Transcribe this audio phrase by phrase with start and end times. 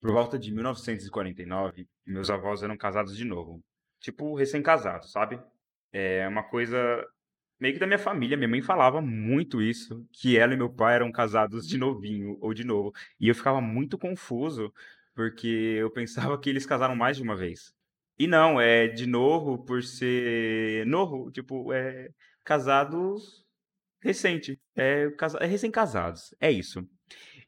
[0.00, 3.62] Por volta de 1949, meus avós eram casados de novo.
[4.00, 5.40] Tipo, recém-casados, sabe?
[5.92, 6.78] É uma coisa
[7.58, 8.36] meio que da minha família.
[8.36, 12.54] Minha mãe falava muito isso, que ela e meu pai eram casados de novinho ou
[12.54, 12.92] de novo.
[13.18, 14.72] E eu ficava muito confuso,
[15.14, 17.72] porque eu pensava que eles casaram mais de uma vez.
[18.18, 22.10] E não, é de novo por ser novo, tipo, é
[22.44, 23.44] casados
[24.00, 25.08] recente, é,
[25.40, 26.88] é recém-casados, é isso.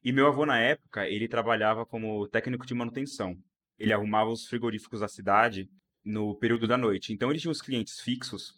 [0.02, 3.36] E meu avô, na época, ele trabalhava como técnico de manutenção.
[3.78, 5.68] Ele arrumava os frigoríficos da cidade
[6.04, 7.12] no período da noite.
[7.12, 8.54] Então, ele tinha uns clientes fixos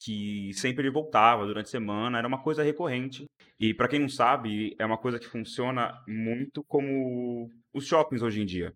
[0.00, 3.26] que sempre ele voltava durante a semana, era uma coisa recorrente.
[3.58, 8.40] E para quem não sabe, é uma coisa que funciona muito como os shoppings hoje
[8.40, 8.74] em dia.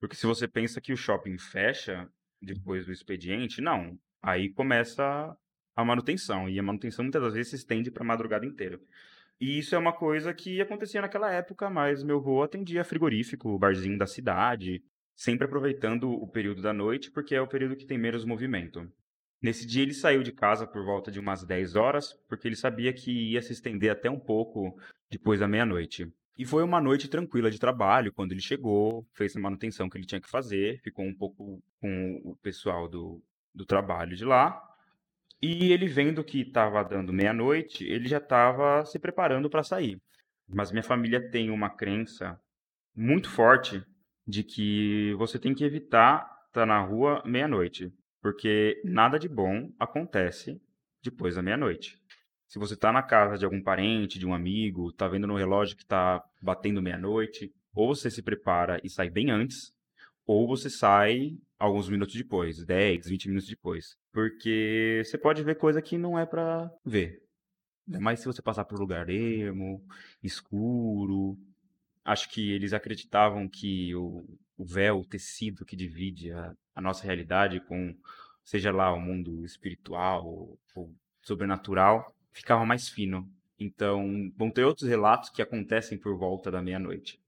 [0.00, 2.08] Porque se você pensa que o shopping fecha
[2.42, 3.98] depois do expediente, não.
[4.20, 5.36] Aí começa
[5.74, 6.48] a manutenção.
[6.48, 8.80] E a manutenção muitas das vezes se estende para a madrugada inteira.
[9.40, 13.58] E isso é uma coisa que acontecia naquela época, mas meu avô atendia frigorífico, o
[13.58, 14.82] barzinho da cidade,
[15.14, 18.90] sempre aproveitando o período da noite, porque é o período que tem menos movimento.
[19.42, 22.92] Nesse dia ele saiu de casa por volta de umas 10 horas, porque ele sabia
[22.92, 24.78] que ia se estender até um pouco
[25.10, 26.10] depois da meia-noite.
[26.38, 30.06] E foi uma noite tranquila de trabalho quando ele chegou, fez a manutenção que ele
[30.06, 33.22] tinha que fazer, ficou um pouco com o pessoal do,
[33.54, 34.62] do trabalho de lá.
[35.40, 40.00] E ele vendo que estava dando meia-noite, ele já estava se preparando para sair.
[40.48, 42.38] Mas minha família tem uma crença
[42.94, 43.82] muito forte
[44.26, 50.60] de que você tem que evitar estar na rua meia-noite, porque nada de bom acontece
[51.02, 51.98] depois da meia-noite.
[52.48, 55.76] Se você está na casa de algum parente, de um amigo, está vendo no relógio
[55.76, 59.72] que está batendo meia-noite, ou você se prepara e sai bem antes,
[60.24, 63.96] ou você sai alguns minutos depois, 10, 20 minutos depois.
[64.16, 67.22] Porque você pode ver coisa que não é pra ver.
[67.86, 69.86] Ainda mais se você passar por lugar ermo,
[70.22, 71.36] escuro.
[72.02, 74.24] Acho que eles acreditavam que o,
[74.56, 77.94] o véu, o tecido que divide a, a nossa realidade com,
[78.42, 83.30] seja lá o mundo espiritual ou, ou sobrenatural, ficava mais fino.
[83.60, 87.20] Então, vão ter outros relatos que acontecem por volta da meia-noite.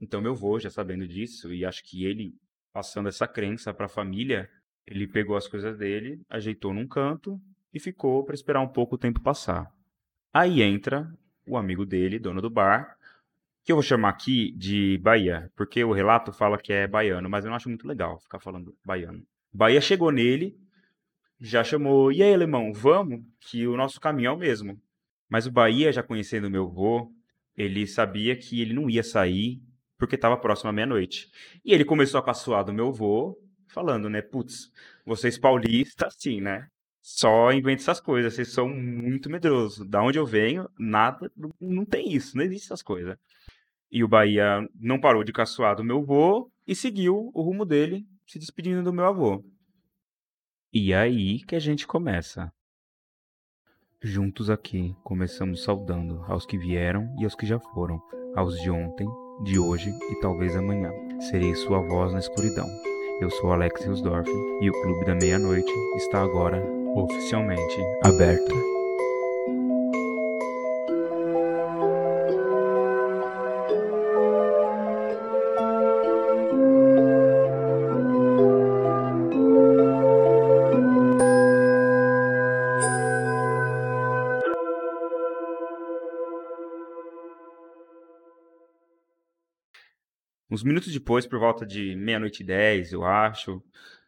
[0.00, 2.32] Então, meu avô, já sabendo disso, e acho que ele
[2.72, 4.48] passando essa crença para a família,
[4.86, 7.40] ele pegou as coisas dele, ajeitou num canto
[7.72, 9.72] e ficou para esperar um pouco o tempo passar.
[10.32, 11.12] Aí entra
[11.46, 12.96] o amigo dele, dono do bar,
[13.64, 17.44] que eu vou chamar aqui de Bahia, porque o relato fala que é baiano, mas
[17.44, 19.26] eu não acho muito legal ficar falando baiano.
[19.52, 20.56] Bahia chegou nele,
[21.40, 23.22] já chamou, e aí, alemão, vamos?
[23.40, 24.80] Que o nosso caminho é o mesmo.
[25.28, 27.12] Mas o Bahia, já conhecendo meu avô,
[27.56, 29.60] ele sabia que ele não ia sair
[29.98, 31.30] porque estava próximo à meia-noite.
[31.64, 33.36] E ele começou a caçoar do meu avô,
[33.76, 34.22] falando, né?
[34.22, 34.72] Putz,
[35.04, 36.66] vocês paulistas, sim, né?
[37.02, 39.86] Só inventam essas coisas, vocês são muito medrosos.
[39.86, 43.16] Da onde eu venho, nada, não tem isso, não existe essas coisas.
[43.92, 48.06] E o Bahia não parou de caçoar do meu avô e seguiu o rumo dele,
[48.26, 49.44] se despedindo do meu avô.
[50.72, 52.50] E aí que a gente começa.
[54.02, 58.00] Juntos aqui, começamos saudando aos que vieram e aos que já foram,
[58.34, 59.06] aos de ontem,
[59.44, 60.90] de hoje e talvez amanhã.
[61.20, 62.66] Serei sua voz na escuridão.
[63.18, 64.28] Eu sou Alex Hilsdorf
[64.60, 66.62] e o Clube da Meia-Noite está agora
[66.94, 68.75] oficialmente aberto.
[90.56, 93.62] Uns minutos depois, por volta de meia-noite e dez, eu acho,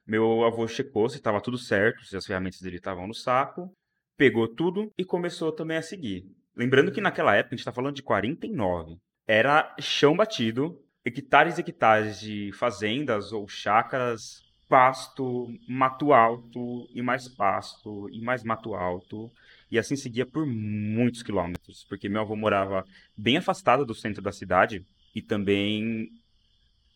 [0.06, 3.70] meu avô checou se estava tudo certo, se as ferramentas dele estavam no saco,
[4.16, 6.25] pegou tudo e começou também a seguir.
[6.56, 11.60] Lembrando que naquela época, a gente está falando de 49, era chão batido, hectares e
[11.60, 19.31] hectares de fazendas ou chácaras, pasto, mato alto e mais pasto e mais mato alto.
[19.70, 24.32] E assim seguia por muitos quilômetros, porque meu avô morava bem afastado do centro da
[24.32, 24.82] cidade
[25.14, 26.10] e também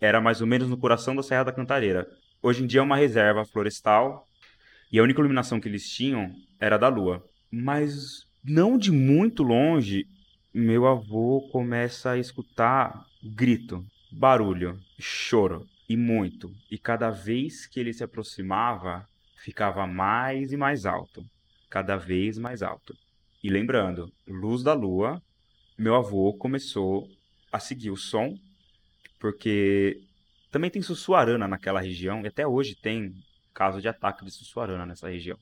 [0.02, 2.10] era mais ou menos no coração da Serra da Cantareira.
[2.42, 4.26] Hoje em dia é uma reserva florestal
[4.90, 7.24] e a única iluminação que eles tinham era da lua.
[7.48, 10.04] Mas não de muito longe,
[10.52, 16.52] meu avô começa a escutar grito, barulho, choro e muito.
[16.68, 19.06] E cada vez que ele se aproximava,
[19.36, 21.24] ficava mais e mais alto,
[21.70, 22.92] cada vez mais alto.
[23.40, 25.22] E lembrando, luz da lua,
[25.78, 27.08] meu avô começou
[27.52, 28.36] a seguir o som
[29.22, 30.02] porque
[30.50, 33.14] também tem Sussuarana naquela região, e até hoje tem
[33.54, 35.38] caso de ataque de Sussuarana nessa região.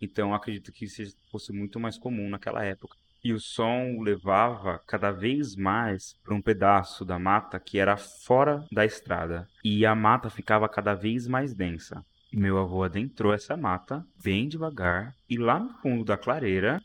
[0.00, 2.96] Então acredito que isso fosse muito mais comum naquela época.
[3.22, 7.94] E o som o levava cada vez mais para um pedaço da mata que era
[7.98, 9.46] fora da estrada.
[9.62, 12.02] E a mata ficava cada vez mais densa.
[12.32, 16.80] Meu avô adentrou essa mata bem devagar e lá no fundo da clareira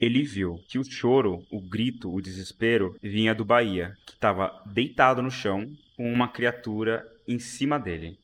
[0.00, 5.22] ele viu que o choro, o grito, o desespero vinha do Bahia, que estava deitado
[5.22, 5.66] no chão
[5.96, 8.18] com uma criatura em cima dele.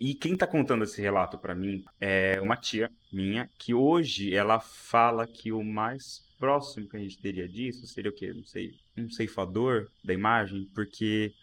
[0.00, 4.60] E quem está contando esse relato para mim é uma tia minha, que hoje ela
[4.60, 8.32] fala que o mais próximo que a gente teria disso seria o quê?
[8.32, 11.34] Não sei, um ceifador da imagem, porque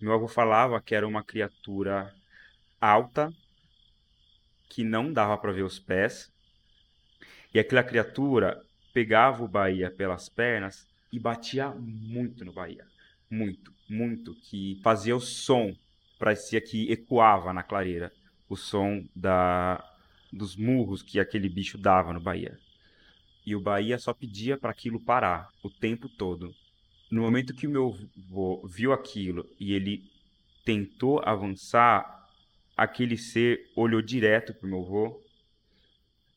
[0.00, 2.14] meu avô falava que era uma criatura
[2.80, 3.32] alta,
[4.68, 6.32] que não dava para ver os pés,
[7.54, 8.60] e aquela criatura
[8.92, 12.84] pegava o Bahia pelas pernas e batia muito no Bahia.
[13.30, 14.34] Muito, muito.
[14.34, 15.72] Que fazia o som,
[16.18, 18.12] parecia que ecoava na clareira.
[18.48, 19.82] O som da,
[20.32, 22.58] dos murros que aquele bicho dava no Bahia.
[23.46, 26.52] E o Bahia só pedia para aquilo parar o tempo todo.
[27.08, 27.96] No momento que o meu
[28.28, 30.02] avô viu aquilo e ele
[30.64, 32.28] tentou avançar,
[32.76, 35.23] aquele ser olhou direto para o meu avô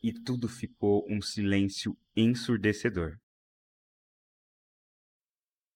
[0.08, 3.20] e tudo ficou um silêncio ensurdecedor.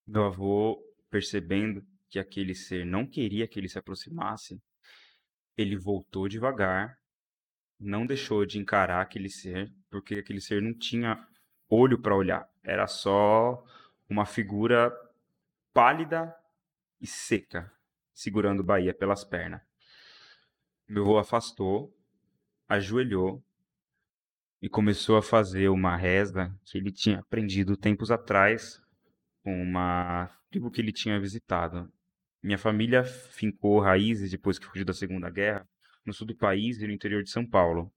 [0.07, 4.63] Meu avô, percebendo que aquele ser não queria que ele se aproximasse,
[5.57, 6.97] ele voltou devagar,
[7.77, 11.27] não deixou de encarar aquele ser, porque aquele ser não tinha
[11.69, 13.61] olho para olhar, era só
[14.09, 14.93] uma figura
[15.73, 16.33] pálida
[17.01, 17.69] e seca,
[18.13, 19.61] segurando Bahia pelas pernas.
[20.87, 21.93] Meu avô afastou,
[22.69, 23.43] ajoelhou
[24.61, 28.79] e começou a fazer uma reza que ele tinha aprendido tempos atrás
[29.43, 31.91] com uma tribo que ele tinha visitado.
[32.43, 35.67] Minha família fincou raízes depois que fugiu da Segunda Guerra
[36.05, 37.91] no sul do país e no interior de São Paulo.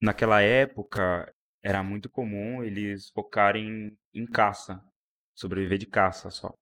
[0.00, 1.32] Naquela época
[1.62, 4.84] era muito comum eles focarem em caça,
[5.34, 6.52] sobreviver de caça só.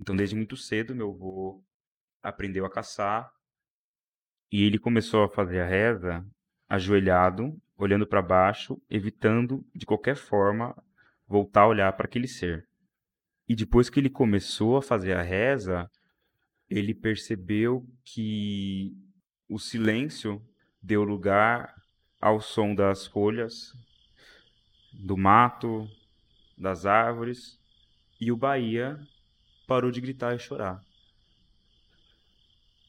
[0.00, 1.62] Então desde muito cedo meu avô
[2.22, 3.30] aprendeu a caçar
[4.50, 6.24] e ele começou a fazer a reza
[6.72, 10.74] ajoelhado olhando para baixo, evitando de qualquer forma
[11.28, 12.66] voltar a olhar para aquele ser.
[13.46, 15.90] E depois que ele começou a fazer a reza,
[16.70, 18.96] ele percebeu que
[19.50, 20.42] o silêncio
[20.82, 21.74] deu lugar
[22.18, 23.74] ao som das folhas,
[24.94, 25.86] do mato,
[26.56, 27.60] das árvores,
[28.18, 28.98] e o Bahia
[29.66, 30.80] parou de gritar e chorar.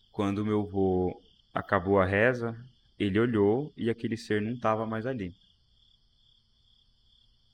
[0.10, 1.22] Quando meu avô
[1.54, 2.58] acabou a reza,
[3.00, 5.34] ele olhou e aquele ser não estava mais ali.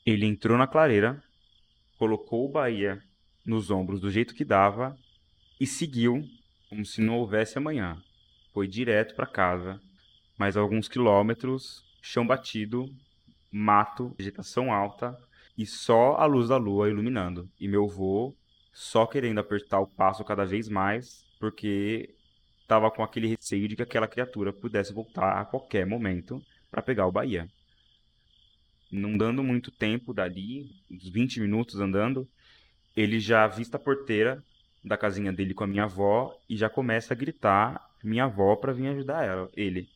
[0.06, 1.21] Ele entrou na clareira,
[1.97, 3.01] colocou o Bahia
[3.45, 4.97] nos ombros do jeito que dava
[5.59, 6.24] e seguiu
[6.69, 8.01] como se não houvesse amanhã.
[8.53, 9.81] Foi direto para casa,
[10.38, 12.89] mais alguns quilômetros, chão batido,
[13.51, 15.18] mato, vegetação alta
[15.57, 17.50] e só a luz da lua iluminando.
[17.59, 18.36] E meu avô
[18.71, 22.15] só querendo apertar o passo cada vez mais, porque
[22.69, 26.39] estava com aquele receio de que aquela criatura pudesse voltar a qualquer momento
[26.69, 27.50] para pegar o Bahia.
[28.92, 32.30] Não dando muito tempo dali, uns 20 minutos andando,
[32.95, 34.44] ele já avista a porteira
[34.86, 38.72] da casinha dele com a minha avó e já começa a gritar minha avó para
[38.72, 39.89] vir ajudar ela, ele.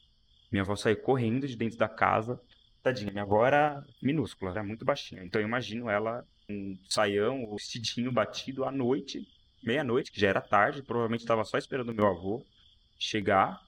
[0.52, 2.42] Minha avó saiu correndo de dentro da casa.
[2.82, 5.24] Tadinha, minha avó era minúscula, era muito baixinha.
[5.24, 9.28] Então eu imagino ela um saião, um vestidinho batido à noite,
[9.64, 12.44] meia-noite, que já era tarde, provavelmente estava só esperando meu avô
[12.98, 13.62] chegar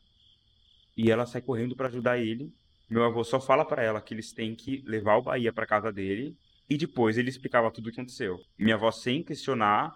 [0.95, 2.53] e ela sai correndo para ajudar ele.
[2.89, 5.91] Meu avô só fala para ela que eles têm que levar o Bahia para casa
[5.91, 6.37] dele
[6.69, 8.39] e depois ele explicava tudo o que aconteceu.
[8.57, 9.95] Minha avó, sem questionar,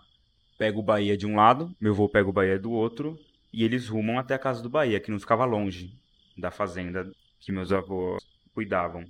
[0.58, 3.18] pega o Bahia de um lado, meu avô pega o Bahia do outro
[3.52, 5.94] e eles rumam até a casa do Bahia, que não ficava longe
[6.38, 7.10] da fazenda
[7.40, 9.06] que meus avós cuidavam.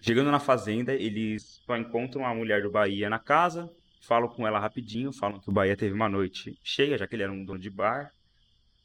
[0.00, 4.60] Chegando na fazenda, eles só encontram a mulher do Bahia na casa, falam com ela
[4.60, 7.58] rapidinho, falam que o Bahia teve uma noite cheia, já que ele era um dono
[7.58, 8.12] de bar,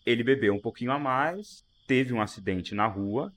[0.05, 3.33] ele bebeu um pouquinho a mais, teve um acidente na rua,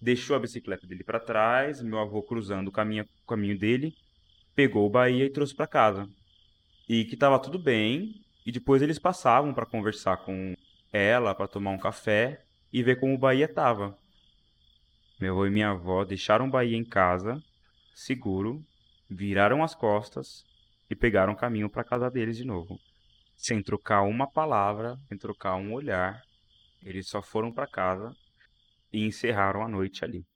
[0.00, 3.94] deixou a bicicleta dele para trás, meu avô cruzando o caminho, caminho dele,
[4.54, 6.08] pegou o Bahia e trouxe para casa.
[6.88, 10.54] E que estava tudo bem, e depois eles passavam para conversar com
[10.92, 13.96] ela, para tomar um café e ver como o Bahia estava.
[15.20, 17.42] Meu avô e minha avó deixaram o Bahia em casa,
[17.94, 18.64] seguro,
[19.10, 20.44] viraram as costas
[20.88, 22.80] e pegaram o caminho para casa deles de novo
[23.38, 26.20] sem trocar uma palavra, sem trocar um olhar.
[26.82, 28.12] Eles só foram para casa
[28.92, 30.26] e encerraram a noite ali.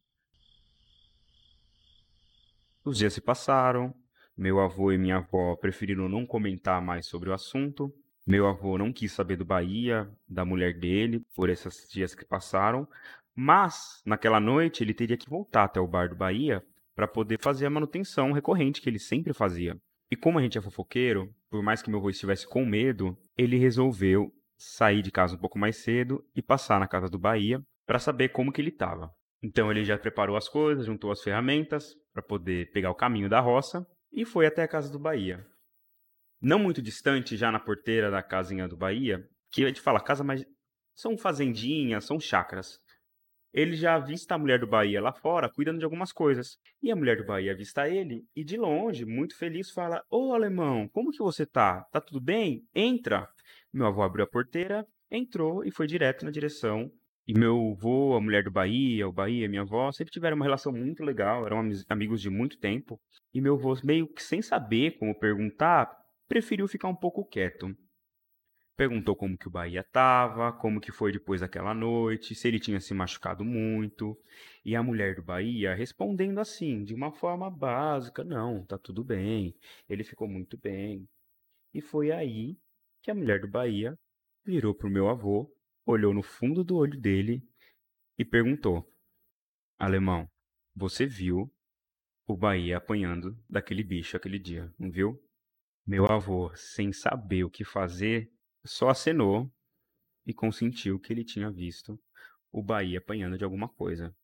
[2.85, 3.93] Os dias se passaram.
[4.37, 7.93] Meu avô e minha avó preferiram não comentar mais sobre o assunto.
[8.27, 12.89] Meu avô não quis saber do Bahia, da mulher dele, por esses dias que passaram.
[13.35, 16.63] Mas, naquela noite, ele teria que voltar até o bar do Bahia
[16.95, 19.77] para poder fazer a manutenção recorrente que ele sempre fazia.
[20.11, 23.59] E como a gente é fofoqueiro, por mais que meu avô estivesse com medo, ele
[23.59, 27.99] resolveu sair de casa um pouco mais cedo e passar na casa do Bahia para
[27.99, 29.11] saber como que ele estava.
[29.43, 33.39] Então ele já preparou as coisas, juntou as ferramentas para poder pegar o caminho da
[33.39, 35.47] roça e foi até a casa do Bahia.
[36.41, 40.25] Não muito distante, já na porteira da casinha do Bahia, que a gente fala casa,
[40.25, 40.43] mas
[40.95, 42.79] são fazendinhas, são chácaras.
[43.53, 46.59] Ele já avista a mulher do Bahia lá fora, cuidando de algumas coisas.
[46.83, 50.89] E a mulher do Bahia avista ele e de longe, muito feliz, fala: Ô alemão,
[50.89, 51.83] como que você tá?
[51.93, 52.65] Tá tudo bem?
[52.75, 53.29] Entra.
[53.73, 56.91] Meu avô abriu a porteira, entrou e foi direto na direção.
[57.27, 60.73] E meu avô, a mulher do Bahia, o Bahia, minha avó, sempre tiveram uma relação
[60.73, 63.01] muito legal, eram amigos de muito tempo.
[63.33, 65.91] E meu avô, meio que sem saber como perguntar,
[66.27, 67.77] preferiu ficar um pouco quieto.
[68.77, 72.81] Perguntou como que o Bahia estava, como que foi depois daquela noite, se ele tinha
[72.81, 74.19] se machucado muito.
[74.65, 79.55] E a mulher do Bahia respondendo assim, de uma forma básica, não, tá tudo bem,
[79.89, 81.07] ele ficou muito bem.
[81.75, 82.57] E foi aí
[83.03, 83.99] que a mulher do Bahia
[84.45, 85.53] virou pro meu avô,
[85.87, 87.43] olhou no fundo do olho dele
[88.19, 88.89] e perguntou:
[89.79, 90.29] Alemão,
[90.75, 91.53] você viu
[92.27, 95.21] o Bahia apanhando daquele bicho aquele dia, não viu?
[95.87, 98.31] Meu avô, sem saber o que fazer,
[98.65, 99.51] só acenou
[100.27, 102.01] e consentiu que ele tinha visto
[102.51, 104.15] o Bahia apanhando de alguma coisa.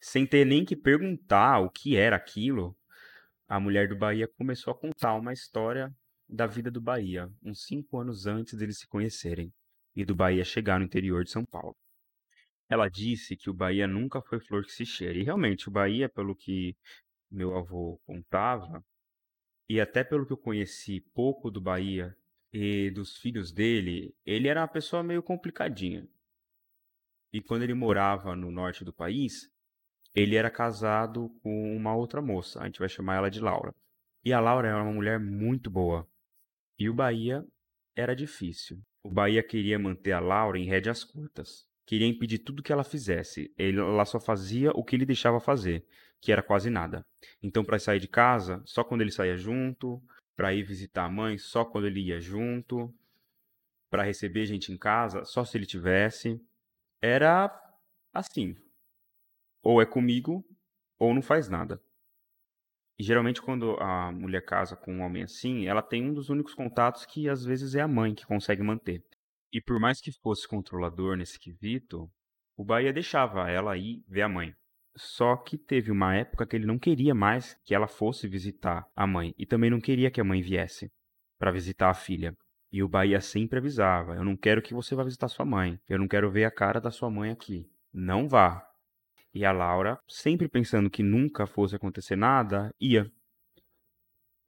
[0.00, 2.76] Sem ter nem que perguntar o que era aquilo,
[3.48, 5.94] a mulher do Bahia começou a contar uma história
[6.28, 9.52] da vida do Bahia, uns cinco anos antes deles se conhecerem
[9.94, 11.76] e do Bahia chegar no interior de São Paulo.
[12.68, 15.18] Ela disse que o Bahia nunca foi flor que se cheira.
[15.18, 16.74] E realmente, o Bahia, pelo que
[17.30, 18.82] meu avô contava,
[19.68, 22.16] e até pelo que eu conheci pouco do Bahia
[22.52, 26.06] e dos filhos dele, ele era uma pessoa meio complicadinha.
[27.32, 29.50] E quando ele morava no norte do país,
[30.14, 33.74] ele era casado com uma outra moça, a gente vai chamar ela de Laura.
[34.24, 36.06] E a Laura era uma mulher muito boa.
[36.78, 37.44] E o Bahia
[37.96, 38.80] era difícil.
[39.02, 41.66] O Bahia queria manter a Laura em rédeas curtas.
[41.86, 43.52] Queria impedir tudo que ela fizesse.
[43.58, 45.84] Ela só fazia o que ele deixava fazer,
[46.20, 47.04] que era quase nada.
[47.42, 50.00] Então, para sair de casa, só quando ele saía junto,
[50.36, 52.92] para ir visitar a mãe só quando ele ia junto,
[53.90, 56.40] para receber gente em casa só se ele tivesse.
[57.00, 57.50] Era
[58.12, 58.56] assim.
[59.62, 60.44] Ou é comigo
[60.98, 61.82] ou não faz nada.
[62.98, 66.54] E geralmente quando a mulher casa com um homem assim, ela tem um dos únicos
[66.54, 69.04] contatos que às vezes é a mãe que consegue manter.
[69.52, 72.10] E por mais que fosse controlador nesse quesito,
[72.56, 74.54] o Bahia deixava ela ir ver a mãe.
[74.96, 79.06] Só que teve uma época que ele não queria mais que ela fosse visitar a
[79.06, 80.92] mãe e também não queria que a mãe viesse
[81.38, 82.36] para visitar a filha.
[82.70, 85.78] E o Bahia sempre avisava: Eu não quero que você vá visitar sua mãe.
[85.88, 87.70] Eu não quero ver a cara da sua mãe aqui.
[87.92, 88.66] Não vá.
[89.34, 93.10] E a Laura, sempre pensando que nunca fosse acontecer nada, ia.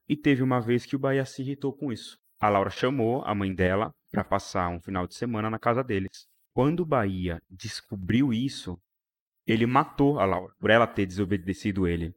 [0.08, 2.18] E teve uma vez que o Bahia se irritou com isso.
[2.38, 6.26] A Laura chamou a mãe dela para passar um final de semana na casa deles.
[6.52, 8.78] Quando o Bahia descobriu isso,
[9.46, 12.14] ele matou a Laura por ela ter desobedecido ele.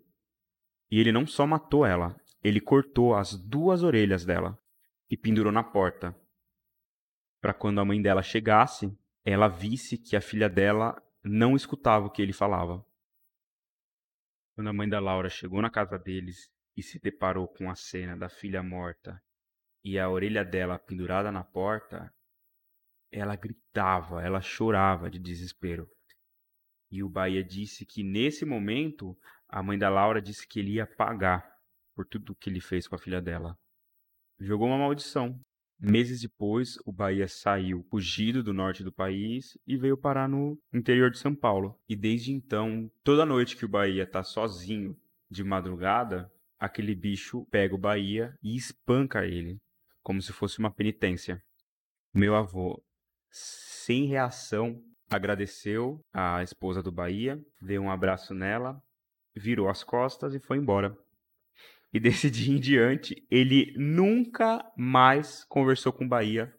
[0.90, 4.58] E ele não só matou ela, ele cortou as duas orelhas dela
[5.10, 6.16] e pendurou na porta.
[7.42, 12.10] Para quando a mãe dela chegasse, ela visse que a filha dela não escutava o
[12.10, 12.86] que ele falava.
[14.56, 18.16] Quando a mãe da Laura chegou na casa deles e se deparou com a cena
[18.16, 19.22] da filha morta
[19.84, 22.14] e a orelha dela pendurada na porta,
[23.12, 25.90] ela gritava, ela chorava de desespero.
[26.90, 29.18] E o Bahia disse que nesse momento
[29.48, 31.58] a mãe da Laura disse que ele ia pagar
[31.96, 33.58] por tudo que ele fez com a filha dela.
[34.40, 35.40] Jogou uma maldição.
[35.80, 41.12] Meses depois, o Bahia saiu fugido do norte do país e veio parar no interior
[41.12, 41.80] de São Paulo.
[41.88, 44.98] E desde então, toda noite que o Bahia está sozinho
[45.30, 49.60] de madrugada, aquele bicho pega o Bahia e espanca ele,
[50.02, 51.42] como se fosse uma penitência.
[52.12, 52.84] Meu avô,
[53.30, 58.82] sem reação, agradeceu a esposa do Bahia, deu um abraço nela,
[59.36, 60.98] virou as costas e foi embora.
[61.94, 66.54] E desse dia em diante, ele nunca mais conversou com o Bahia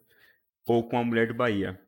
[0.67, 1.81] ou com a mulher do Bahia.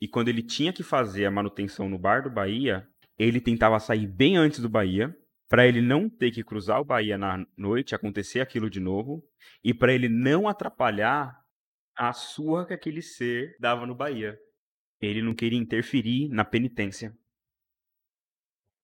[0.00, 2.86] E quando ele tinha que fazer a manutenção no bar do Bahia,
[3.18, 5.16] ele tentava sair bem antes do Bahia,
[5.48, 9.24] para ele não ter que cruzar o Bahia na noite, acontecer aquilo de novo,
[9.62, 11.40] e para ele não atrapalhar
[11.96, 14.38] a surra que aquele ser dava no Bahia
[15.06, 17.16] ele não queria interferir na penitência.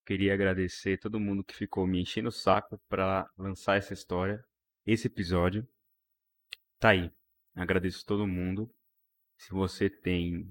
[0.05, 4.45] Queria agradecer todo mundo que ficou me enchendo o saco para lançar essa história,
[4.87, 5.67] esse episódio.
[6.79, 7.11] Tá aí.
[7.55, 8.71] Agradeço todo mundo.
[9.37, 10.49] Se você tem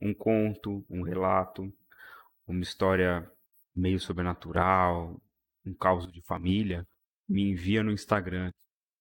[0.00, 1.72] um conto, um relato,
[2.46, 3.30] uma história
[3.74, 5.20] meio sobrenatural,
[5.64, 6.86] um caos de família,
[7.28, 8.52] me envia no Instagram,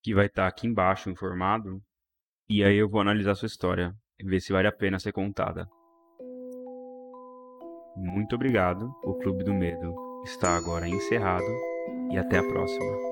[0.02, 1.82] que vai estar tá aqui embaixo informado,
[2.48, 5.68] e aí eu vou analisar sua história, ver se vale a pena ser contada.
[8.02, 8.96] Muito obrigado.
[9.04, 9.94] O Clube do Medo
[10.26, 11.46] está agora encerrado
[12.12, 13.11] e até a próxima.